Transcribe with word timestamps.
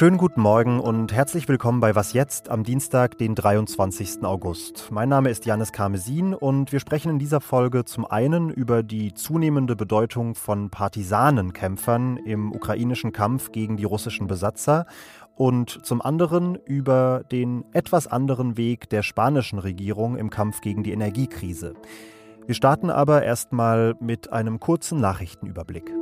Schönen 0.00 0.16
guten 0.16 0.40
Morgen 0.40 0.80
und 0.80 1.12
herzlich 1.12 1.46
willkommen 1.46 1.80
bei 1.80 1.94
Was 1.94 2.14
jetzt 2.14 2.48
am 2.48 2.64
Dienstag, 2.64 3.18
den 3.18 3.34
23. 3.34 4.24
August. 4.24 4.88
Mein 4.90 5.10
Name 5.10 5.28
ist 5.28 5.44
Janis 5.44 5.72
Karmesin 5.72 6.32
und 6.32 6.72
wir 6.72 6.80
sprechen 6.80 7.10
in 7.10 7.18
dieser 7.18 7.42
Folge 7.42 7.84
zum 7.84 8.06
einen 8.06 8.48
über 8.48 8.82
die 8.82 9.12
zunehmende 9.12 9.76
Bedeutung 9.76 10.34
von 10.34 10.70
Partisanenkämpfern 10.70 12.16
im 12.16 12.50
ukrainischen 12.52 13.12
Kampf 13.12 13.52
gegen 13.52 13.76
die 13.76 13.84
russischen 13.84 14.26
Besatzer 14.26 14.86
und 15.34 15.84
zum 15.84 16.00
anderen 16.00 16.54
über 16.64 17.22
den 17.30 17.66
etwas 17.74 18.06
anderen 18.06 18.56
Weg 18.56 18.88
der 18.88 19.02
spanischen 19.02 19.58
Regierung 19.58 20.16
im 20.16 20.30
Kampf 20.30 20.62
gegen 20.62 20.82
die 20.82 20.92
Energiekrise. 20.92 21.74
Wir 22.46 22.54
starten 22.54 22.90
aber 22.90 23.22
erstmal 23.22 23.94
mit 24.00 24.32
einem 24.32 24.60
kurzen 24.60 25.00
Nachrichtenüberblick. 25.00 25.92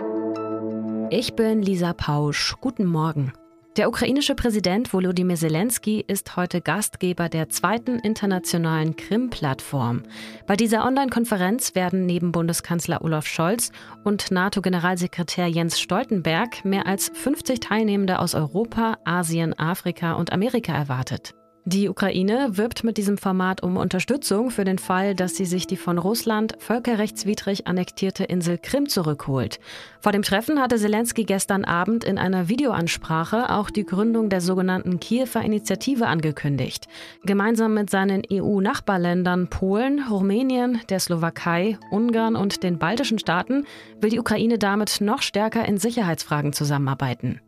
Ich 1.10 1.34
bin 1.34 1.62
Lisa 1.62 1.92
Pausch. 1.92 2.56
Guten 2.60 2.84
Morgen. 2.84 3.32
Der 3.78 3.88
ukrainische 3.88 4.34
Präsident 4.34 4.92
Volodymyr 4.92 5.36
Zelensky 5.36 6.04
ist 6.04 6.36
heute 6.36 6.60
Gastgeber 6.60 7.28
der 7.28 7.48
zweiten 7.48 8.00
internationalen 8.00 8.96
Krim-Plattform. 8.96 10.02
Bei 10.48 10.56
dieser 10.56 10.84
Online-Konferenz 10.84 11.76
werden 11.76 12.04
neben 12.04 12.32
Bundeskanzler 12.32 13.02
Olaf 13.02 13.26
Scholz 13.26 13.70
und 14.02 14.32
NATO-Generalsekretär 14.32 15.46
Jens 15.46 15.78
Stoltenberg 15.78 16.64
mehr 16.64 16.88
als 16.88 17.12
50 17.14 17.60
Teilnehmende 17.60 18.18
aus 18.18 18.34
Europa, 18.34 18.96
Asien, 19.04 19.56
Afrika 19.56 20.14
und 20.14 20.32
Amerika 20.32 20.72
erwartet. 20.72 21.37
Die 21.70 21.90
Ukraine 21.90 22.56
wirbt 22.56 22.82
mit 22.82 22.96
diesem 22.96 23.18
Format 23.18 23.62
um 23.62 23.76
Unterstützung 23.76 24.50
für 24.50 24.64
den 24.64 24.78
Fall, 24.78 25.14
dass 25.14 25.36
sie 25.36 25.44
sich 25.44 25.66
die 25.66 25.76
von 25.76 25.98
Russland 25.98 26.54
völkerrechtswidrig 26.60 27.66
annektierte 27.66 28.24
Insel 28.24 28.56
Krim 28.56 28.88
zurückholt. 28.88 29.60
Vor 30.00 30.12
dem 30.12 30.22
Treffen 30.22 30.62
hatte 30.62 30.78
Zelensky 30.78 31.24
gestern 31.24 31.66
Abend 31.66 32.04
in 32.04 32.16
einer 32.16 32.48
Videoansprache 32.48 33.50
auch 33.50 33.68
die 33.68 33.84
Gründung 33.84 34.30
der 34.30 34.40
sogenannten 34.40 34.98
Kiewer 34.98 35.42
Initiative 35.42 36.06
angekündigt. 36.06 36.88
Gemeinsam 37.24 37.74
mit 37.74 37.90
seinen 37.90 38.22
EU-Nachbarländern 38.32 39.48
Polen, 39.48 40.02
Rumänien, 40.08 40.80
der 40.88 41.00
Slowakei, 41.00 41.76
Ungarn 41.90 42.34
und 42.34 42.62
den 42.62 42.78
baltischen 42.78 43.18
Staaten 43.18 43.66
will 44.00 44.08
die 44.08 44.20
Ukraine 44.20 44.56
damit 44.56 45.02
noch 45.02 45.20
stärker 45.20 45.66
in 45.66 45.76
Sicherheitsfragen 45.76 46.54
zusammenarbeiten. 46.54 47.42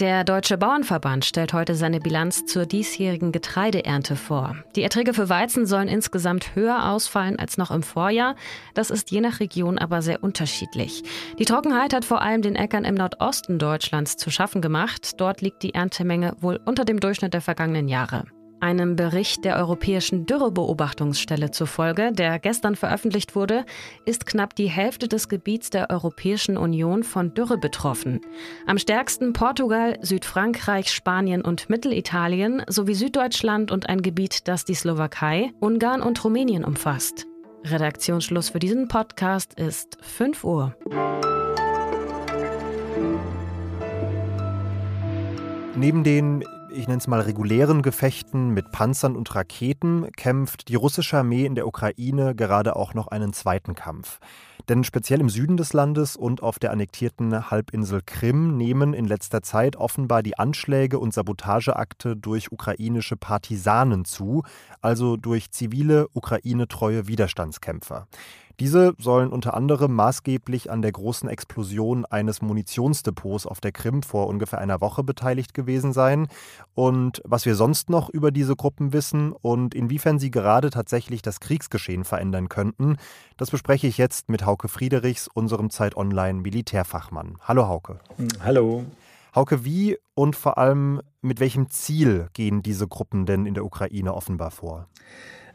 Der 0.00 0.22
Deutsche 0.22 0.56
Bauernverband 0.56 1.24
stellt 1.24 1.52
heute 1.52 1.74
seine 1.74 1.98
Bilanz 1.98 2.46
zur 2.46 2.66
diesjährigen 2.66 3.32
Getreideernte 3.32 4.14
vor. 4.14 4.54
Die 4.76 4.84
Erträge 4.84 5.12
für 5.12 5.28
Weizen 5.28 5.66
sollen 5.66 5.88
insgesamt 5.88 6.54
höher 6.54 6.88
ausfallen 6.88 7.36
als 7.36 7.58
noch 7.58 7.72
im 7.72 7.82
Vorjahr. 7.82 8.36
Das 8.74 8.90
ist 8.90 9.10
je 9.10 9.20
nach 9.20 9.40
Region 9.40 9.76
aber 9.76 10.00
sehr 10.00 10.22
unterschiedlich. 10.22 11.02
Die 11.40 11.44
Trockenheit 11.46 11.94
hat 11.94 12.04
vor 12.04 12.22
allem 12.22 12.42
den 12.42 12.54
Äckern 12.54 12.84
im 12.84 12.94
Nordosten 12.94 13.58
Deutschlands 13.58 14.16
zu 14.16 14.30
schaffen 14.30 14.62
gemacht. 14.62 15.20
Dort 15.20 15.40
liegt 15.40 15.64
die 15.64 15.74
Erntemenge 15.74 16.36
wohl 16.38 16.60
unter 16.64 16.84
dem 16.84 17.00
Durchschnitt 17.00 17.34
der 17.34 17.40
vergangenen 17.40 17.88
Jahre. 17.88 18.22
Einem 18.60 18.96
Bericht 18.96 19.44
der 19.44 19.56
Europäischen 19.56 20.26
Dürrebeobachtungsstelle 20.26 21.52
zufolge, 21.52 22.10
der 22.12 22.40
gestern 22.40 22.74
veröffentlicht 22.74 23.36
wurde, 23.36 23.64
ist 24.04 24.26
knapp 24.26 24.56
die 24.56 24.66
Hälfte 24.66 25.06
des 25.06 25.28
Gebiets 25.28 25.70
der 25.70 25.90
Europäischen 25.90 26.56
Union 26.56 27.04
von 27.04 27.34
Dürre 27.34 27.56
betroffen. 27.56 28.20
Am 28.66 28.78
stärksten 28.78 29.32
Portugal, 29.32 29.98
Südfrankreich, 30.02 30.90
Spanien 30.90 31.42
und 31.42 31.70
Mittelitalien 31.70 32.64
sowie 32.68 32.94
Süddeutschland 32.94 33.70
und 33.70 33.88
ein 33.88 34.02
Gebiet, 34.02 34.48
das 34.48 34.64
die 34.64 34.74
Slowakei, 34.74 35.52
Ungarn 35.60 36.02
und 36.02 36.22
Rumänien 36.24 36.64
umfasst. 36.64 37.26
Redaktionsschluss 37.64 38.48
für 38.48 38.58
diesen 38.58 38.88
Podcast 38.88 39.54
ist 39.54 39.98
5 40.00 40.42
Uhr. 40.42 40.74
Neben 45.76 46.02
den 46.02 46.42
ich 46.70 46.86
nenne 46.86 46.98
es 46.98 47.06
mal 47.06 47.20
regulären 47.20 47.82
Gefechten 47.82 48.50
mit 48.50 48.70
Panzern 48.72 49.16
und 49.16 49.34
Raketen 49.34 50.10
kämpft 50.16 50.68
die 50.68 50.74
russische 50.74 51.18
Armee 51.18 51.44
in 51.44 51.54
der 51.54 51.66
Ukraine 51.66 52.34
gerade 52.34 52.76
auch 52.76 52.94
noch 52.94 53.08
einen 53.08 53.32
zweiten 53.32 53.74
Kampf. 53.74 54.18
Denn 54.68 54.84
speziell 54.84 55.20
im 55.20 55.30
Süden 55.30 55.56
des 55.56 55.72
Landes 55.72 56.16
und 56.16 56.42
auf 56.42 56.58
der 56.58 56.72
annektierten 56.72 57.50
Halbinsel 57.50 58.02
Krim 58.04 58.56
nehmen 58.56 58.92
in 58.92 59.06
letzter 59.06 59.42
Zeit 59.42 59.76
offenbar 59.76 60.22
die 60.22 60.38
Anschläge 60.38 60.98
und 60.98 61.14
Sabotageakte 61.14 62.16
durch 62.16 62.52
ukrainische 62.52 63.16
Partisanen 63.16 64.04
zu, 64.04 64.42
also 64.82 65.16
durch 65.16 65.50
zivile 65.50 66.08
ukrainetreue 66.12 67.08
Widerstandskämpfer. 67.08 68.06
Diese 68.60 68.94
sollen 68.98 69.30
unter 69.30 69.54
anderem 69.54 69.94
maßgeblich 69.94 70.68
an 70.68 70.82
der 70.82 70.90
großen 70.90 71.28
Explosion 71.28 72.04
eines 72.04 72.42
Munitionsdepots 72.42 73.46
auf 73.46 73.60
der 73.60 73.70
Krim 73.70 74.02
vor 74.02 74.26
ungefähr 74.26 74.58
einer 74.58 74.80
Woche 74.80 75.04
beteiligt 75.04 75.54
gewesen 75.54 75.92
sein. 75.92 76.26
Und 76.74 77.22
was 77.24 77.46
wir 77.46 77.54
sonst 77.54 77.88
noch 77.88 78.08
über 78.08 78.32
diese 78.32 78.56
Gruppen 78.56 78.92
wissen 78.92 79.30
und 79.30 79.76
inwiefern 79.76 80.18
sie 80.18 80.32
gerade 80.32 80.70
tatsächlich 80.70 81.22
das 81.22 81.38
Kriegsgeschehen 81.38 82.02
verändern 82.02 82.48
könnten, 82.48 82.96
das 83.36 83.52
bespreche 83.52 83.86
ich 83.86 83.96
jetzt 83.96 84.28
mit 84.28 84.44
Hauke 84.44 84.66
Friedrichs, 84.66 85.28
unserem 85.32 85.70
Zeit 85.70 85.96
Online 85.96 86.40
Militärfachmann. 86.40 87.36
Hallo 87.42 87.68
Hauke. 87.68 88.00
Hallo. 88.42 88.84
Hauke, 89.36 89.64
wie 89.64 89.98
und 90.14 90.34
vor 90.34 90.58
allem 90.58 91.00
mit 91.20 91.38
welchem 91.38 91.70
Ziel 91.70 92.26
gehen 92.32 92.62
diese 92.62 92.88
Gruppen 92.88 93.24
denn 93.24 93.46
in 93.46 93.54
der 93.54 93.64
Ukraine 93.64 94.14
offenbar 94.14 94.50
vor? 94.50 94.88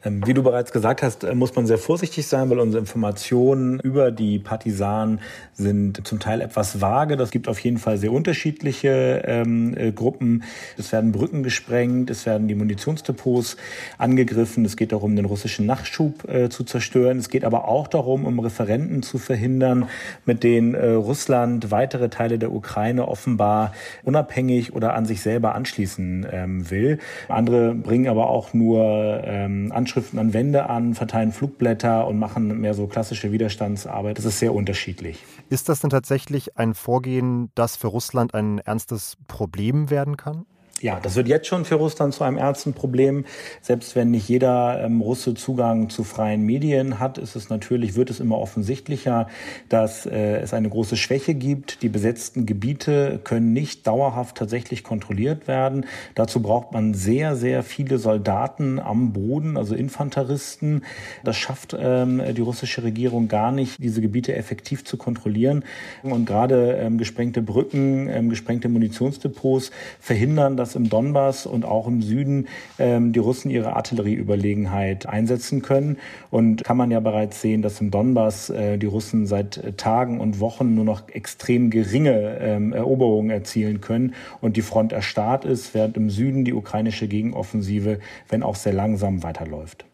Ähm, 0.05 0.21
wie 0.25 0.33
du 0.33 0.43
bereits 0.43 0.71
gesagt 0.71 1.01
hast, 1.01 1.23
äh, 1.23 1.33
muss 1.33 1.55
man 1.55 1.65
sehr 1.65 1.77
vorsichtig 1.77 2.27
sein, 2.27 2.49
weil 2.49 2.59
unsere 2.59 2.79
Informationen 2.79 3.79
über 3.79 4.11
die 4.11 4.39
Partisanen 4.39 5.21
sind 5.53 6.05
zum 6.05 6.19
Teil 6.19 6.41
etwas 6.41 6.81
vage. 6.81 7.15
Das 7.15 7.31
gibt 7.31 7.47
auf 7.47 7.59
jeden 7.59 7.77
Fall 7.77 7.97
sehr 7.97 8.11
unterschiedliche 8.11 9.23
ähm, 9.25 9.75
äh, 9.77 9.91
Gruppen. 9.91 10.43
Es 10.77 10.91
werden 10.91 11.11
Brücken 11.11 11.43
gesprengt, 11.43 12.09
es 12.09 12.25
werden 12.25 12.47
die 12.47 12.55
Munitionsdepots 12.55 13.57
angegriffen. 13.97 14.65
Es 14.65 14.75
geht 14.75 14.91
darum, 14.91 15.15
den 15.15 15.25
russischen 15.25 15.65
Nachschub 15.65 16.27
äh, 16.27 16.49
zu 16.49 16.63
zerstören. 16.63 17.17
Es 17.17 17.29
geht 17.29 17.45
aber 17.45 17.67
auch 17.67 17.87
darum, 17.87 18.25
um 18.25 18.39
Referenten 18.39 19.03
zu 19.03 19.17
verhindern, 19.17 19.87
mit 20.25 20.43
denen 20.43 20.73
äh, 20.73 20.89
Russland 20.89 21.71
weitere 21.71 22.09
Teile 22.09 22.39
der 22.39 22.51
Ukraine 22.51 23.07
offenbar 23.07 23.73
unabhängig 24.03 24.73
oder 24.73 24.95
an 24.95 25.05
sich 25.05 25.21
selber 25.21 25.55
anschließen 25.55 26.27
ähm, 26.31 26.69
will. 26.69 26.99
Andere 27.29 27.73
bringen 27.73 28.07
aber 28.07 28.29
auch 28.29 28.53
nur 28.53 29.21
ähm, 29.23 29.71
Anschriften 29.93 30.17
an 30.17 30.33
Wände 30.33 30.69
an, 30.71 30.95
verteilen 30.95 31.31
Flugblätter 31.31 32.07
und 32.07 32.17
machen 32.17 32.59
mehr 32.59 32.73
so 32.73 32.87
klassische 32.87 33.31
Widerstandsarbeit. 33.31 34.17
Das 34.17 34.25
ist 34.25 34.39
sehr 34.39 34.51
unterschiedlich. 34.51 35.23
Ist 35.49 35.69
das 35.69 35.81
denn 35.81 35.91
tatsächlich 35.91 36.57
ein 36.57 36.73
Vorgehen, 36.73 37.51
das 37.53 37.75
für 37.75 37.87
Russland 37.87 38.33
ein 38.33 38.57
ernstes 38.57 39.17
Problem 39.27 39.91
werden 39.91 40.17
kann? 40.17 40.47
Ja, 40.83 40.99
das 41.01 41.15
wird 41.15 41.29
jetzt 41.29 41.47
schon 41.47 41.63
für 41.63 41.75
Russland 41.75 42.13
zu 42.13 42.25
einem 42.25 42.35
ernsten 42.35 42.73
Problem. 42.73 43.23
Selbst 43.61 43.95
wenn 43.95 44.11
nicht 44.11 44.27
jeder 44.27 44.83
ähm, 44.83 44.99
Russe 44.99 45.33
Zugang 45.33 45.89
zu 45.89 46.03
freien 46.03 46.41
Medien 46.41 46.99
hat, 46.99 47.17
ist 47.17 47.37
es 47.37 47.49
natürlich, 47.49 47.95
wird 47.95 48.09
es 48.09 48.19
immer 48.19 48.37
offensichtlicher, 48.37 49.29
dass 49.69 50.05
äh, 50.05 50.39
es 50.41 50.53
eine 50.53 50.67
große 50.67 50.97
Schwäche 50.97 51.35
gibt. 51.35 51.83
Die 51.83 51.87
besetzten 51.87 52.45
Gebiete 52.45 53.21
können 53.23 53.53
nicht 53.53 53.87
dauerhaft 53.87 54.35
tatsächlich 54.35 54.83
kontrolliert 54.83 55.47
werden. 55.47 55.85
Dazu 56.15 56.41
braucht 56.41 56.73
man 56.73 56.93
sehr, 56.93 57.37
sehr 57.37 57.63
viele 57.63 57.97
Soldaten 57.97 58.77
am 58.77 59.13
Boden, 59.13 59.55
also 59.55 59.75
Infanteristen. 59.75 60.83
Das 61.23 61.37
schafft 61.37 61.73
ähm, 61.79 62.21
die 62.35 62.41
russische 62.41 62.83
Regierung 62.83 63.29
gar 63.29 63.53
nicht, 63.53 63.81
diese 63.81 64.01
Gebiete 64.01 64.35
effektiv 64.35 64.83
zu 64.83 64.97
kontrollieren. 64.97 65.63
Und 66.01 66.25
gerade 66.25 66.73
ähm, 66.73 66.97
gesprengte 66.97 67.41
Brücken, 67.41 68.09
ähm, 68.09 68.27
gesprengte 68.27 68.67
Munitionsdepots 68.67 69.71
verhindern, 70.01 70.57
dass 70.57 70.72
im 70.75 70.89
Donbass 70.89 71.45
und 71.45 71.65
auch 71.65 71.87
im 71.87 72.01
Süden 72.01 72.47
ähm, 72.79 73.13
die 73.13 73.19
Russen 73.19 73.49
ihre 73.49 73.75
Artillerieüberlegenheit 73.75 75.05
einsetzen 75.05 75.61
können. 75.61 75.97
Und 76.31 76.63
kann 76.63 76.77
man 76.77 76.91
ja 76.91 76.99
bereits 76.99 77.41
sehen, 77.41 77.61
dass 77.61 77.81
im 77.81 77.91
Donbass 77.91 78.49
äh, 78.49 78.77
die 78.77 78.85
Russen 78.85 79.25
seit 79.25 79.57
äh, 79.57 79.73
Tagen 79.73 80.19
und 80.19 80.39
Wochen 80.39 80.75
nur 80.75 80.85
noch 80.85 81.07
extrem 81.09 81.69
geringe 81.69 82.37
ähm, 82.39 82.73
Eroberungen 82.73 83.31
erzielen 83.31 83.81
können 83.81 84.13
und 84.41 84.57
die 84.57 84.61
Front 84.61 84.93
erstarrt 84.93 85.45
ist, 85.45 85.73
während 85.73 85.97
im 85.97 86.09
Süden 86.09 86.45
die 86.45 86.53
ukrainische 86.53 87.07
Gegenoffensive, 87.07 87.99
wenn 88.29 88.43
auch 88.43 88.55
sehr 88.55 88.73
langsam, 88.73 89.23
weiterläuft. 89.23 89.85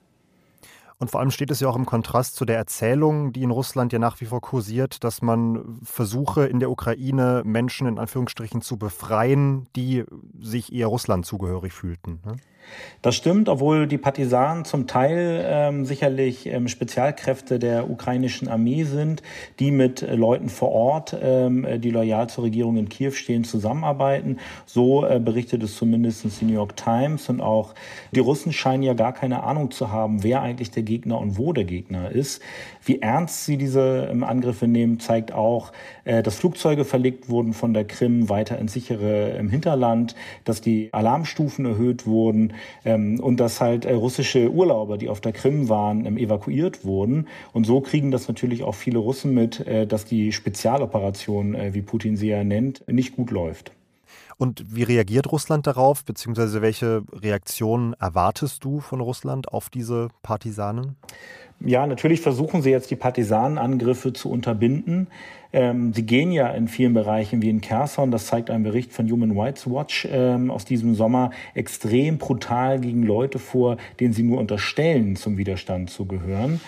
Und 1.00 1.10
vor 1.10 1.22
allem 1.22 1.32
steht 1.32 1.50
es 1.50 1.62
ja 1.62 1.70
auch 1.70 1.78
im 1.78 1.86
Kontrast 1.86 2.36
zu 2.36 2.44
der 2.44 2.58
Erzählung, 2.58 3.32
die 3.32 3.44
in 3.44 3.52
Russland 3.52 3.94
ja 3.94 4.00
nach 4.00 4.20
wie 4.20 4.26
vor 4.26 4.42
kursiert, 4.42 5.04
dass 5.06 5.22
man 5.22 5.80
versuche, 5.82 6.46
in 6.46 6.60
der 6.60 6.70
Ukraine 6.70 7.42
Menschen 7.46 7.88
in 7.88 7.98
Anführungsstrichen 7.98 8.62
zu 8.62 8.78
befreien, 8.78 9.68
die 9.78 10.04
sich 10.42 10.74
eher 10.74 10.88
Russland 10.88 11.26
zugehörig 11.26 11.72
fühlten. 11.72 12.20
Ne? 12.26 12.36
Das 13.02 13.16
stimmt, 13.16 13.48
obwohl 13.48 13.88
die 13.88 13.98
Partisanen 13.98 14.66
zum 14.66 14.86
Teil 14.86 15.46
ähm, 15.48 15.86
sicherlich 15.86 16.48
ähm, 16.48 16.68
Spezialkräfte 16.68 17.58
der 17.58 17.90
ukrainischen 17.90 18.50
Armee 18.50 18.84
sind, 18.84 19.24
die 19.60 19.72
mit 19.72 20.02
äh, 20.02 20.16
Leuten 20.16 20.50
vor 20.50 20.72
Ort, 20.72 21.18
ähm, 21.22 21.66
die 21.80 21.92
loyal 21.92 22.30
zur 22.30 22.44
Regierung 22.44 22.76
in 22.76 22.90
Kiew 22.90 23.12
stehen, 23.12 23.46
zusammenarbeiten. 23.46 24.40
So 24.66 25.06
äh, 25.06 25.20
berichtet 25.20 25.64
es 25.64 25.78
zumindest 25.78 26.26
die 26.42 26.46
New 26.46 26.54
York 26.54 26.76
Times. 26.76 27.30
Und 27.30 27.40
auch 27.40 27.74
die 28.12 28.20
Russen 28.20 28.52
scheinen 28.52 28.84
ja 28.84 28.94
gar 28.94 29.14
keine 29.14 29.44
Ahnung 29.44 29.72
zu 29.72 29.92
haben, 29.92 30.24
wer 30.24 30.42
eigentlich 30.42 30.72
der 30.72 30.84
Gegner 30.84 31.20
und 31.20 31.38
wo 31.38 31.54
der 31.54 31.64
Gegner 31.64 32.12
ist. 32.12 32.42
Wie 32.90 33.04
ernst 33.04 33.46
sie 33.46 33.58
diese 33.58 34.10
ähm, 34.12 34.24
Angriffe 34.24 34.68
nehmen, 34.68 35.00
zeigt 35.00 35.32
auch, 35.32 35.72
äh, 36.06 36.24
dass 36.24 36.38
Flugzeuge 36.38 36.86
verlegt 36.86 37.30
wurden 37.30 37.54
von 37.54 37.72
der 37.72 37.86
Krim 37.86 38.30
weiter 38.30 38.58
ins 38.58 38.74
sichere 38.74 39.38
im 39.38 39.48
Hinterland, 39.48 40.16
dass 40.44 40.60
die 40.60 40.92
Alarmstufen 40.92 41.68
erhöht 41.68 42.08
wurden 42.08 42.54
ähm, 42.86 43.20
und 43.20 43.40
dass 43.40 43.62
halt 43.62 43.86
äh, 43.86 43.94
russische 43.94 44.52
Urlauber, 44.52 44.98
die 44.98 45.08
auf 45.08 45.22
der 45.22 45.34
Krim 45.34 45.70
waren, 45.70 46.08
ähm, 46.08 46.18
evakuiert 46.18 46.84
wurden. 46.84 47.28
Und 47.54 47.68
so 47.68 47.80
kriegen 47.80 48.10
das 48.10 48.28
natürlich 48.28 48.64
auch 48.64 48.74
viele 48.74 48.98
Russen 48.98 49.36
mit, 49.36 49.60
äh, 49.68 49.86
dass 49.86 50.06
die 50.06 50.32
Spezialoperation, 50.32 51.56
wie 51.74 51.84
Putin 51.84 52.18
sie 52.18 52.30
ja 52.30 52.44
nennt, 52.44 52.84
nicht 52.88 53.16
gut 53.16 53.30
läuft. 53.30 53.72
Und 54.40 54.64
wie 54.74 54.84
reagiert 54.84 55.30
Russland 55.34 55.68
darauf, 55.68 56.06
beziehungsweise 56.06 56.62
welche 56.62 57.04
Reaktionen 57.12 57.94
erwartest 58.00 58.64
du 58.64 58.80
von 58.80 59.02
Russland 59.02 59.50
auf 59.50 59.70
diese 59.70 60.08
Partisanen? 60.24 60.96
Ja, 61.60 61.86
natürlich 61.86 62.22
versuchen 62.22 62.62
sie 62.62 62.70
jetzt 62.70 62.90
die 62.90 62.96
Partisanenangriffe 62.96 64.14
zu 64.14 64.32
unterbinden. 64.32 65.08
Ähm, 65.52 65.94
sie 65.94 66.06
gehen 66.06 66.32
ja 66.32 66.48
in 66.52 66.70
vielen 66.70 66.94
Bereichen 66.94 67.42
wie 67.42 67.50
in 67.50 67.60
Kherson, 67.60 68.12
das 68.12 68.28
zeigt 68.28 68.50
ein 68.50 68.64
Bericht 68.64 68.94
von 68.94 69.12
Human 69.12 69.38
Rights 69.38 69.70
Watch 69.70 70.08
ähm, 70.10 70.52
aus 70.52 70.64
diesem 70.64 70.96
Sommer, 70.96 71.32
extrem 71.54 72.18
brutal 72.18 72.80
gegen 72.80 73.04
Leute 73.04 73.40
vor, 73.40 73.76
denen 74.00 74.14
sie 74.14 74.24
nur 74.24 74.40
unterstellen, 74.40 75.18
zum 75.18 75.38
Widerstand 75.38 75.90
zu 75.90 76.06
gehören. 76.06 76.62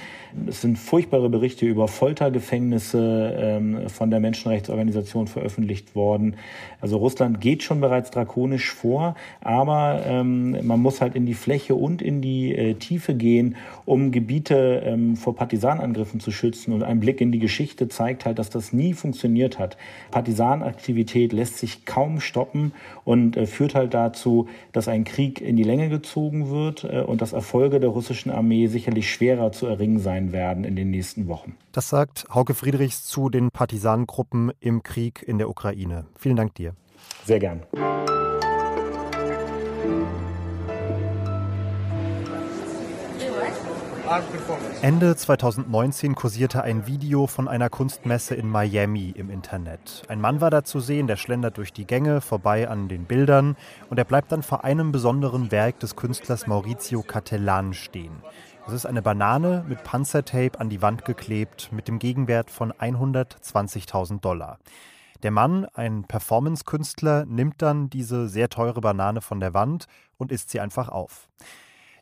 Es 0.48 0.62
sind 0.62 0.78
furchtbare 0.78 1.30
Berichte 1.30 1.66
über 1.66 1.88
Foltergefängnisse 1.88 3.36
ähm, 3.38 3.90
von 3.90 4.10
der 4.10 4.20
Menschenrechtsorganisation 4.20 5.28
veröffentlicht 5.28 5.96
worden. 5.96 6.36
Also 6.80 6.98
Russland 6.98 7.42
geht 7.42 7.64
schon 7.64 7.82
bereits 7.82 8.12
drakonisch 8.12 8.72
vor, 8.72 9.16
aber 9.42 10.02
ähm, 10.06 10.66
man 10.66 10.82
muss 10.82 11.02
halt 11.02 11.16
in 11.16 11.26
die 11.26 11.34
Fläche 11.34 11.76
und 11.76 12.02
in 12.02 12.22
die 12.22 12.56
äh, 12.56 12.74
Tiefe 12.76 13.14
gehen, 13.14 13.56
um 13.86 14.12
Gebiete 14.12 14.84
ähm, 14.86 15.16
vor 15.16 15.36
Partisanangriffen 15.36 16.20
zu 16.20 16.32
schützen. 16.32 16.74
Und 16.74 16.84
ein 16.84 17.00
Blick 17.00 17.22
in 17.22 17.32
die 17.32 17.40
Geschichte 17.40 17.88
zeigt 17.88 18.26
halt, 18.26 18.40
dass 18.40 18.50
das 18.50 18.74
nie 18.74 18.94
funktioniert 18.94 19.60
hat. 19.60 19.78
Partisanaktivität 20.12 21.34
lässt 21.34 21.58
sich 21.58 21.86
kaum 21.86 22.20
stoppen 22.22 22.72
und 23.04 23.36
äh, 23.36 23.46
führt 23.46 23.76
halt 23.76 23.94
dazu, 23.94 24.48
dass 24.72 24.88
ein 24.88 25.04
Krieg 25.04 25.42
in 25.42 25.58
die 25.58 25.64
Länge 25.64 25.90
gezogen 25.90 26.50
wird 26.50 26.84
äh, 26.84 27.02
und 27.02 27.22
dass 27.22 27.34
Erfolge 27.34 27.80
der 27.80 27.90
russischen 27.90 28.32
Armee 28.32 28.68
sicherlich 28.68 29.12
schwerer 29.12 29.52
zu 29.52 29.66
erringen 29.66 30.00
sein 30.00 30.21
sein 30.22 30.32
werden 30.32 30.64
in 30.64 30.76
den 30.76 30.92
nächsten 30.92 31.28
Wochen. 31.28 31.56
Das 31.72 31.90
sagt 31.90 32.26
Hauke 32.34 32.54
Friedrichs 32.54 33.06
zu 33.06 33.30
den 33.30 33.52
Partisanengruppen 33.52 34.52
im 34.60 34.84
Krieg 34.84 35.24
in 35.26 35.38
der 35.38 35.50
Ukraine. 35.50 36.06
Vielen 36.18 36.36
Dank 36.36 36.56
dir. 36.56 36.76
Sehr 37.26 37.40
gern. 37.40 37.64
Ende 44.82 45.16
2019 45.16 46.16
kursierte 46.16 46.64
ein 46.64 46.86
Video 46.86 47.28
von 47.28 47.48
einer 47.48 47.70
Kunstmesse 47.70 48.36
in 48.36 48.50
Miami 48.50 49.14
im 49.16 49.30
Internet. 49.30 50.04
Ein 50.10 50.20
Mann 50.20 50.42
war 50.42 50.50
da 50.50 50.66
zu 50.66 50.82
sehen, 50.82 51.08
der 51.08 51.16
schlendert 51.16 51.58
durch 51.58 51.72
die 51.72 51.86
Gänge 51.86 52.20
vorbei 52.20 52.68
an 52.68 52.90
den 52.90 53.06
Bildern 53.06 53.56
und 53.90 53.98
er 53.98 54.04
bleibt 54.04 54.34
dann 54.34 54.44
vor 54.44 54.66
einem 54.66 54.92
besonderen 54.92 55.50
Werk 55.52 55.80
des 55.80 55.96
Künstlers 55.96 56.46
Maurizio 56.46 57.04
Cattelan 57.04 57.74
stehen. 57.74 58.12
Das 58.66 58.74
ist 58.74 58.86
eine 58.86 59.02
Banane 59.02 59.66
mit 59.68 59.84
Panzertape 59.84 60.60
an 60.60 60.70
die 60.70 60.82
Wand 60.82 61.04
geklebt 61.04 61.72
mit 61.72 61.88
dem 61.88 62.00
Gegenwert 62.00 62.52
von 62.52 62.72
120.000 62.72 64.22
Dollar. 64.22 64.60
Der 65.24 65.32
Mann, 65.32 65.66
ein 65.74 66.04
Performance-Künstler, 66.04 67.26
nimmt 67.26 67.62
dann 67.62 67.90
diese 67.90 68.28
sehr 68.28 68.50
teure 68.50 68.82
Banane 68.82 69.22
von 69.22 69.40
der 69.40 69.54
Wand 69.54 69.88
und 70.18 70.32
isst 70.32 70.50
sie 70.50 70.60
einfach 70.60 70.90
auf. 70.90 71.28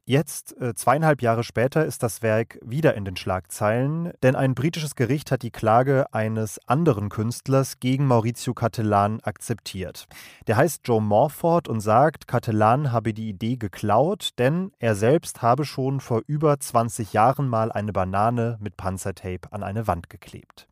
Jetzt, 0.10 0.60
äh, 0.60 0.74
zweieinhalb 0.74 1.22
Jahre 1.22 1.44
später, 1.44 1.86
ist 1.86 2.02
das 2.02 2.24
Werk 2.24 2.58
wieder 2.66 2.96
in 2.96 3.06
den 3.06 3.16
Schlagzeilen, 3.16 4.12
denn 4.24 4.36
ein 4.36 4.56
britisches 4.56 4.96
Gericht 4.96 5.30
hat 5.30 5.44
die 5.44 5.52
Klage 5.52 6.12
eines 6.12 6.60
anderen 6.66 7.10
Künstlers 7.10 7.80
gegen 7.80 8.08
Maurizio 8.08 8.56
Cattelan 8.56 9.20
akzeptiert. 9.22 10.08
Der 10.48 10.58
heißt 10.58 10.82
Joe 10.86 11.00
Morford 11.00 11.68
und 11.68 11.82
sagt, 11.82 12.28
Cattelan 12.28 12.92
habe 12.92 13.14
die 13.14 13.30
Idee 13.30 13.58
geklaut, 13.58 14.30
denn 14.40 14.72
er 14.80 14.96
selbst 14.96 15.44
habe 15.44 15.64
schon 15.64 16.00
vor 16.00 16.24
über 16.26 16.60
20 16.60 17.14
Jahren 17.14 17.48
mal 17.48 17.72
eine 17.72 17.94
Banane 17.94 18.58
mit 18.60 18.78
Panzertape 18.78 19.54
an 19.54 19.62
eine 19.62 19.86
Wand 19.86 20.10
geklebt. 20.10 20.66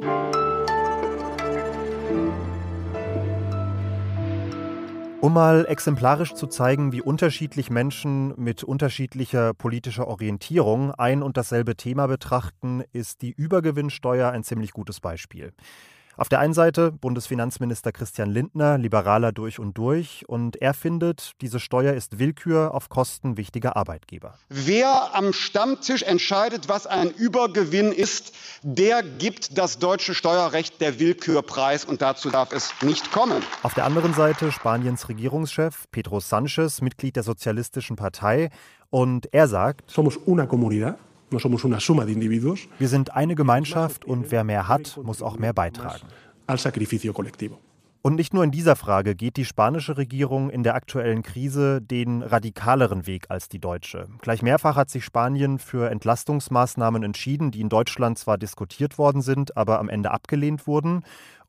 Um 5.20 5.34
mal 5.34 5.66
exemplarisch 5.68 6.36
zu 6.36 6.46
zeigen, 6.46 6.92
wie 6.92 7.02
unterschiedlich 7.02 7.72
Menschen 7.72 8.34
mit 8.38 8.64
unterschiedlicher 8.64 9.56
politischer 9.56 10.08
Orientierung 10.08 10.92
ein 10.92 11.24
und 11.24 11.38
dasselbe 11.38 11.76
Thema 11.76 12.06
betrachten, 12.06 12.84
ist 12.94 13.24
die 13.24 13.32
Übergewinnsteuer 13.32 14.30
ein 14.30 14.44
ziemlich 14.44 14.72
gutes 14.74 15.00
Beispiel. 15.00 15.54
Auf 16.20 16.30
der 16.30 16.40
einen 16.40 16.56
Seite 16.56 16.92
Bundesfinanzminister 16.92 17.92
Christian 17.92 18.32
Lindner, 18.32 18.80
Liberaler 18.80 19.32
durch 19.32 19.60
und 19.60 19.78
durch, 19.78 20.28
und 20.28 20.60
er 20.60 20.74
findet, 20.74 21.34
diese 21.42 21.60
Steuer 21.60 21.94
ist 21.94 22.18
Willkür 22.18 22.74
auf 22.74 22.90
Kosten 22.90 23.38
wichtiger 23.38 23.78
Arbeitgeber. 23.78 24.34
Wer 24.50 25.14
am 25.14 25.32
Stammtisch 25.32 26.02
entscheidet, 26.02 26.70
was 26.70 26.88
ein 26.88 27.12
Übergewinn 27.12 27.92
ist, 27.92 28.34
der 28.64 29.04
gibt 29.04 29.60
das 29.60 29.78
deutsche 29.78 30.16
Steuerrecht 30.16 30.82
der 30.82 31.00
Willkür 31.00 31.44
preis 31.44 31.86
und 31.86 32.02
dazu 32.02 32.32
darf 32.32 32.52
es 32.52 32.74
nicht 32.82 33.12
kommen. 33.12 33.44
Auf 33.62 33.76
der 33.76 33.86
anderen 33.86 34.16
Seite 34.16 34.52
Spaniens 34.52 35.10
Regierungschef 35.10 35.86
Pedro 35.92 36.18
Sánchez, 36.18 36.84
Mitglied 36.84 37.16
der 37.16 37.24
Sozialistischen 37.24 37.96
Partei, 37.96 38.50
und 38.90 39.32
er 39.34 39.48
sagt: 39.48 39.92
Somos 39.92 40.18
una 40.18 40.48
comunidad 40.48 40.98
wir 41.30 42.88
sind 42.88 43.14
eine 43.14 43.36
Gemeinschaft 43.36 44.06
und 44.06 44.32
wer 44.32 44.44
mehr 44.44 44.68
hat, 44.68 44.98
muss 45.04 45.22
auch 45.22 45.38
mehr 45.38 45.54
beitragen. 45.54 46.08
Und 48.02 48.16
nicht 48.16 48.34
nur 48.34 48.46
in 48.46 48.52
dieser 48.52 48.78
Frage 48.78 49.16
geht 49.16 49.36
die 49.36 49.44
spanische 49.44 49.98
Regierung 49.98 50.50
in 50.50 50.64
der 50.64 50.76
aktuellen 50.76 51.24
Krise 51.24 51.82
den 51.82 52.22
radikaleren 52.22 53.06
Weg 53.06 53.26
als 53.30 53.50
die 53.50 53.60
deutsche. 53.60 54.08
Gleich 54.22 54.42
mehrfach 54.42 54.78
hat 54.78 54.90
sich 54.90 55.04
Spanien 55.04 55.60
für 55.60 55.90
Entlastungsmaßnahmen 55.90 57.04
entschieden, 57.04 57.52
die 57.52 57.60
in 57.60 57.68
Deutschland 57.68 58.18
zwar 58.18 58.38
diskutiert 58.38 58.98
worden 58.98 59.22
sind, 59.22 59.58
aber 59.58 59.80
am 59.80 59.90
Ende 59.90 60.12
abgelehnt 60.12 60.68
wurden. 60.68 61.04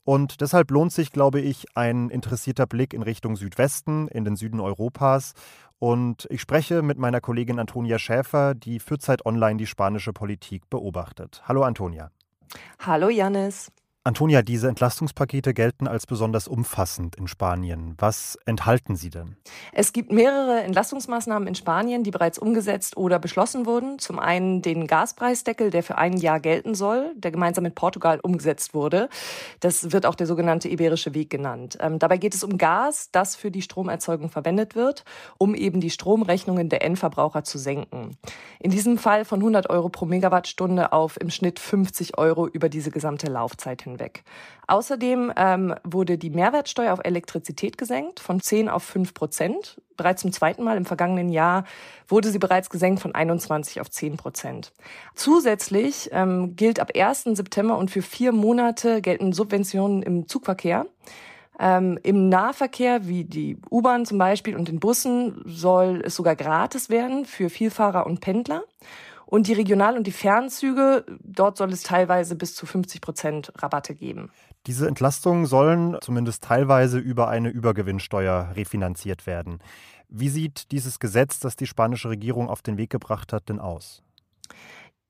Und 0.09 0.41
deshalb 0.41 0.71
lohnt 0.71 0.91
sich, 0.91 1.11
glaube 1.11 1.39
ich, 1.39 1.67
ein 1.75 2.09
interessierter 2.09 2.65
Blick 2.65 2.95
in 2.95 3.03
Richtung 3.03 3.35
Südwesten, 3.35 4.07
in 4.07 4.25
den 4.25 4.35
Süden 4.35 4.59
Europas 4.59 5.33
und 5.77 6.25
ich 6.31 6.41
spreche 6.41 6.81
mit 6.81 6.97
meiner 6.97 7.21
Kollegin 7.21 7.59
Antonia 7.59 7.99
Schäfer, 7.99 8.55
die 8.55 8.79
für 8.79 8.97
Zeit 8.97 9.23
Online 9.27 9.57
die 9.57 9.67
spanische 9.67 10.11
Politik 10.11 10.67
beobachtet. 10.71 11.43
Hallo 11.45 11.61
Antonia. 11.61 12.09
Hallo 12.79 13.09
Janis. 13.09 13.71
Antonia, 14.09 14.41
diese 14.41 14.67
Entlastungspakete 14.67 15.53
gelten 15.53 15.87
als 15.87 16.07
besonders 16.07 16.47
umfassend 16.47 17.15
in 17.15 17.27
Spanien. 17.27 17.93
Was 17.99 18.39
enthalten 18.47 18.95
sie 18.95 19.11
denn? 19.11 19.35
Es 19.71 19.93
gibt 19.93 20.11
mehrere 20.11 20.63
Entlastungsmaßnahmen 20.63 21.47
in 21.47 21.53
Spanien, 21.53 22.03
die 22.03 22.09
bereits 22.09 22.39
umgesetzt 22.39 22.97
oder 22.97 23.19
beschlossen 23.19 23.67
wurden. 23.67 23.99
Zum 23.99 24.17
einen 24.17 24.63
den 24.63 24.87
Gaspreisdeckel, 24.87 25.69
der 25.69 25.83
für 25.83 25.99
ein 25.99 26.17
Jahr 26.17 26.39
gelten 26.39 26.73
soll, 26.73 27.13
der 27.17 27.29
gemeinsam 27.29 27.65
mit 27.65 27.75
Portugal 27.75 28.19
umgesetzt 28.19 28.73
wurde. 28.73 29.09
Das 29.59 29.91
wird 29.91 30.07
auch 30.07 30.15
der 30.15 30.25
sogenannte 30.25 30.69
Iberische 30.69 31.13
Weg 31.13 31.29
genannt. 31.29 31.77
Ähm, 31.79 31.99
dabei 31.99 32.17
geht 32.17 32.33
es 32.33 32.43
um 32.43 32.57
Gas, 32.57 33.11
das 33.11 33.35
für 33.35 33.51
die 33.51 33.61
Stromerzeugung 33.61 34.31
verwendet 34.31 34.73
wird, 34.73 35.03
um 35.37 35.53
eben 35.53 35.81
die 35.81 35.91
Stromrechnungen 35.91 36.67
der 36.67 36.83
Endverbraucher 36.83 37.43
zu 37.43 37.59
senken. 37.59 38.17
In 38.59 38.71
diesem 38.71 38.97
Fall 38.97 39.23
von 39.23 39.37
100 39.39 39.69
Euro 39.69 39.89
pro 39.89 40.07
Megawattstunde 40.07 40.93
auf 40.93 41.21
im 41.21 41.29
Schnitt 41.29 41.59
50 41.59 42.17
Euro 42.17 42.47
über 42.47 42.69
diese 42.69 42.89
gesamte 42.89 43.27
Laufzeit 43.27 43.83
hinweg. 43.83 43.98
Außerdem 44.67 45.33
ähm, 45.35 45.75
wurde 45.83 46.17
die 46.17 46.29
Mehrwertsteuer 46.29 46.93
auf 46.93 46.99
Elektrizität 47.03 47.77
gesenkt 47.77 48.19
von 48.19 48.39
10 48.39 48.69
auf 48.69 48.83
5 48.83 49.13
Prozent. 49.13 49.81
Bereits 49.97 50.21
zum 50.21 50.31
zweiten 50.31 50.63
Mal 50.63 50.77
im 50.77 50.85
vergangenen 50.85 51.29
Jahr 51.29 51.65
wurde 52.07 52.29
sie 52.29 52.39
bereits 52.39 52.69
gesenkt 52.69 53.01
von 53.01 53.15
21 53.15 53.81
auf 53.81 53.89
10 53.89 54.17
Prozent. 54.17 54.71
Zusätzlich 55.15 56.09
ähm, 56.11 56.55
gilt 56.55 56.79
ab 56.79 56.91
1. 56.95 57.23
September 57.23 57.77
und 57.77 57.91
für 57.91 58.01
vier 58.01 58.31
Monate 58.31 59.01
gelten 59.01 59.33
Subventionen 59.33 60.03
im 60.03 60.27
Zugverkehr. 60.27 60.85
Ähm, 61.59 61.99
Im 62.03 62.29
Nahverkehr, 62.29 63.07
wie 63.07 63.25
die 63.25 63.57
U-Bahn 63.69 64.05
zum 64.05 64.17
Beispiel 64.17 64.55
und 64.55 64.69
den 64.69 64.79
Bussen, 64.79 65.41
soll 65.45 66.01
es 66.05 66.15
sogar 66.15 66.37
gratis 66.37 66.89
werden 66.89 67.25
für 67.25 67.49
Vielfahrer 67.49 68.05
und 68.05 68.21
Pendler. 68.21 68.63
Und 69.29 69.45
die 69.45 69.53
Regional- 69.53 69.95
und 69.95 70.07
die 70.07 70.11
Fernzüge, 70.11 71.05
dort 71.21 71.55
soll 71.55 71.71
es 71.71 71.83
teilweise 71.83 72.35
bis 72.35 72.55
zu 72.55 72.65
50 72.65 72.99
Prozent 72.99 73.53
Rabatte 73.61 73.93
geben. 73.93 74.31
Diese 74.65 74.87
Entlastungen 74.87 75.45
sollen 75.45 75.97
zumindest 76.01 76.43
teilweise 76.45 76.97
über 76.97 77.27
eine 77.27 77.49
Übergewinnsteuer 77.49 78.53
refinanziert 78.55 79.27
werden. 79.27 79.59
Wie 80.07 80.29
sieht 80.29 80.71
dieses 80.71 80.99
Gesetz, 80.99 81.39
das 81.39 81.55
die 81.55 81.67
spanische 81.67 82.09
Regierung 82.09 82.49
auf 82.49 82.63
den 82.63 82.79
Weg 82.79 82.89
gebracht 82.89 83.31
hat, 83.31 83.49
denn 83.49 83.59
aus? 83.59 84.01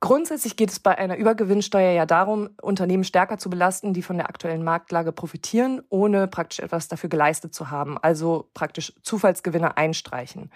Grundsätzlich 0.01 0.57
geht 0.57 0.71
es 0.71 0.79
bei 0.79 0.97
einer 0.97 1.15
Übergewinnsteuer 1.15 1.91
ja 1.91 2.05
darum, 2.05 2.49
Unternehmen 2.61 3.05
stärker 3.05 3.37
zu 3.37 3.49
belasten, 3.49 3.93
die 3.93 4.01
von 4.01 4.17
der 4.17 4.27
aktuellen 4.27 4.63
Marktlage 4.63 5.13
profitieren, 5.13 5.81
ohne 5.87 6.27
praktisch 6.27 6.59
etwas 6.59 6.89
dafür 6.89 7.09
geleistet 7.09 7.53
zu 7.53 7.71
haben, 7.71 7.97
also 7.97 8.49
praktisch 8.53 8.93
Zufallsgewinne 9.01 9.77
einstreichen. 9.77 10.51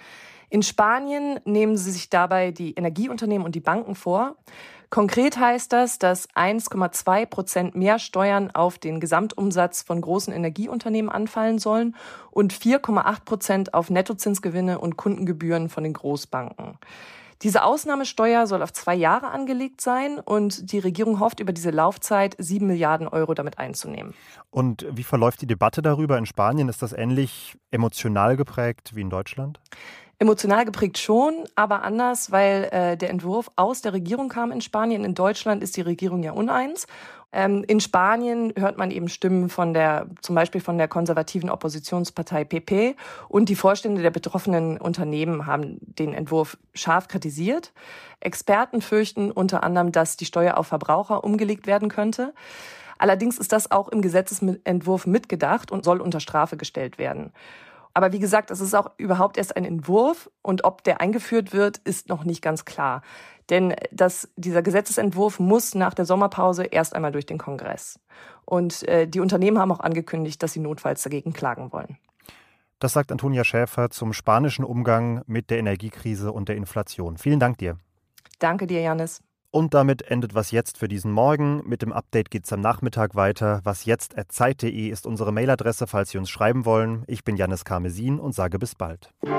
In 0.54 0.62
Spanien 0.62 1.40
nehmen 1.46 1.78
sie 1.78 1.90
sich 1.90 2.12
dabei 2.12 2.52
die 2.52 2.76
Energieunternehmen 2.76 3.44
und 3.44 3.56
die 3.56 3.60
Banken 3.60 3.96
vor. 3.96 4.36
Konkret 4.92 5.40
heißt 5.40 5.74
das, 5.74 5.98
dass 5.98 6.30
1,2 6.36 7.26
Prozent 7.26 7.76
mehr 7.76 7.98
Steuern 7.98 8.52
auf 8.52 8.78
den 8.78 9.00
Gesamtumsatz 9.00 9.82
von 9.82 10.00
großen 10.00 10.32
Energieunternehmen 10.32 11.12
anfallen 11.12 11.58
sollen 11.58 11.96
und 12.30 12.54
4,8 12.54 13.26
Prozent 13.26 13.74
auf 13.74 13.90
Nettozinsgewinne 13.90 14.78
und 14.78 14.96
Kundengebühren 14.96 15.70
von 15.70 15.84
den 15.84 15.94
Großbanken. 15.94 16.78
Diese 17.42 17.64
Ausnahmesteuer 17.64 18.46
soll 18.46 18.62
auf 18.62 18.72
zwei 18.72 18.94
Jahre 18.94 19.32
angelegt 19.32 19.82
sein 19.82 20.20
und 20.20 20.72
die 20.72 20.80
Regierung 20.80 21.20
hofft, 21.20 21.40
über 21.40 21.52
diese 21.52 21.72
Laufzeit 21.72 22.36
sieben 22.38 22.68
Milliarden 22.68 23.08
Euro 23.08 23.34
damit 23.34 23.58
einzunehmen. 23.58 24.14
Und 24.52 24.86
wie 24.90 25.04
verläuft 25.04 25.42
die 25.42 25.48
Debatte 25.48 25.82
darüber 25.82 26.18
in 26.18 26.28
Spanien? 26.28 26.70
Ist 26.70 26.84
das 26.84 26.94
ähnlich 26.94 27.58
emotional 27.72 28.38
geprägt 28.38 28.92
wie 28.94 29.02
in 29.02 29.10
Deutschland? 29.10 29.60
Emotional 30.24 30.64
geprägt 30.64 30.98
schon, 31.00 31.44
aber 31.56 31.84
anders, 31.84 32.32
weil 32.32 32.70
äh, 32.72 32.96
der 32.96 33.10
Entwurf 33.10 33.52
aus 33.58 33.82
der 33.82 33.92
Regierung 33.92 34.30
kam 34.30 34.54
in 34.54 34.62
Spanien. 34.62 35.04
In 35.04 35.16
Deutschland 35.16 35.62
ist 35.62 35.76
die 35.76 35.82
Regierung 35.82 36.24
ja 36.24 36.32
uneins. 36.32 36.88
Ähm, 37.34 37.66
in 37.68 37.82
Spanien 37.82 38.54
hört 38.56 38.78
man 38.78 38.90
eben 38.90 39.10
Stimmen 39.10 39.50
von 39.50 39.74
der, 39.74 40.08
zum 40.22 40.34
Beispiel 40.34 40.62
von 40.62 40.78
der 40.78 40.88
konservativen 40.88 41.50
Oppositionspartei 41.50 42.46
PP 42.46 42.96
und 43.28 43.50
die 43.50 43.56
Vorstände 43.58 44.02
der 44.02 44.12
betroffenen 44.12 44.78
Unternehmen 44.78 45.46
haben 45.46 45.78
den 45.82 46.14
Entwurf 46.14 46.58
scharf 46.74 47.10
kritisiert. 47.10 47.74
Experten 48.22 48.82
fürchten 48.82 49.30
unter 49.30 49.62
anderem, 49.62 49.92
dass 49.92 50.16
die 50.16 50.26
Steuer 50.26 50.58
auf 50.58 50.68
Verbraucher 50.68 51.26
umgelegt 51.26 51.68
werden 51.68 51.90
könnte. 51.90 52.34
Allerdings 52.98 53.38
ist 53.38 53.52
das 53.52 53.72
auch 53.72 53.90
im 53.90 54.02
Gesetzesentwurf 54.02 55.06
mitgedacht 55.06 55.70
und 55.70 55.84
soll 55.84 56.00
unter 56.00 56.22
Strafe 56.22 56.56
gestellt 56.56 56.98
werden. 56.98 57.34
Aber 57.94 58.12
wie 58.12 58.20
gesagt, 58.20 58.50
es 58.50 58.60
ist 58.60 58.74
auch 58.74 58.92
überhaupt 58.98 59.38
erst 59.38 59.56
ein 59.56 59.66
Entwurf 59.66 60.30
und 60.42 60.64
ob 60.64 60.84
der 60.84 61.00
eingeführt 61.00 61.54
wird, 61.54 61.78
ist 61.80 62.10
noch 62.10 62.24
nicht 62.24 62.42
ganz 62.42 62.66
klar. 62.66 63.02
Denn 63.50 63.76
das, 63.92 64.30
dieser 64.36 64.62
Gesetzesentwurf 64.62 65.40
muss 65.40 65.76
nach 65.76 65.94
der 65.94 66.06
Sommerpause 66.06 66.64
erst 66.64 66.96
einmal 66.96 67.12
durch 67.12 67.26
den 67.26 67.38
Kongress. 67.38 68.00
Und 68.46 68.88
äh, 68.88 69.08
die 69.08 69.20
Unternehmen 69.20 69.60
haben 69.60 69.72
auch 69.72 69.80
angekündigt, 69.80 70.42
dass 70.42 70.54
sie 70.54 70.60
notfalls 70.60 71.04
dagegen 71.04 71.34
klagen 71.34 71.72
wollen. 71.72 71.98
Das 72.80 72.94
sagt 72.94 73.12
Antonia 73.12 73.44
Schäfer 73.44 73.90
zum 73.92 74.12
spanischen 74.12 74.66
Umgang 74.66 75.22
mit 75.26 75.50
der 75.50 75.60
Energiekrise 75.60 76.32
und 76.32 76.50
der 76.50 76.56
Inflation. 76.56 77.18
Vielen 77.18 77.40
Dank 77.40 77.58
dir. 77.58 77.78
Danke 78.40 78.68
dir, 78.68 78.82
Janis. 78.82 79.22
Und 79.56 79.76
damit 79.76 80.02
endet 80.02 80.34
was 80.34 80.50
jetzt 80.50 80.80
für 80.80 80.88
diesen 80.88 81.12
Morgen. 81.12 81.62
Mit 81.70 81.84
dem 81.84 81.94
Update 81.94 82.32
geht 82.32 82.46
es 82.46 82.54
am 82.54 82.62
Nachmittag 82.62 83.14
weiter. 83.14 83.62
Was 83.64 83.86
jetzt 83.86 84.16
zeit.de 84.30 84.90
ist 84.90 85.06
unsere 85.06 85.32
Mailadresse, 85.32 85.86
falls 85.86 86.10
Sie 86.10 86.18
uns 86.18 86.32
schreiben 86.32 86.66
wollen. 86.66 87.04
Ich 87.06 87.24
bin 87.24 87.38
Janis 87.38 87.64
Karmesin 87.64 88.20
und 88.20 88.34
sage 88.34 88.58
bis 88.58 88.74
bald. 88.74 89.14
Du 89.22 89.30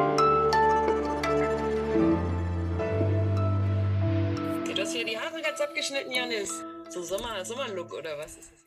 hast 4.78 4.92
hier 4.92 5.04
die 5.04 5.18
Haare 5.18 5.42
ganz 5.42 5.60
abgeschnitten, 5.60 6.12
Janis. 6.12 6.62
So 6.90 7.02
Sommer, 7.02 7.44
Sommerlook 7.44 7.92
oder 7.92 8.16
was 8.16 8.36
ist 8.36 8.52
das? 8.52 8.63